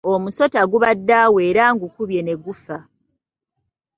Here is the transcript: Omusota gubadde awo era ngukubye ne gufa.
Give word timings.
Omusota 0.13 0.59
gubadde 0.71 1.13
awo 1.23 1.37
era 1.49 1.63
ngukubye 1.73 2.21
ne 2.23 2.33
gufa. 2.43 2.77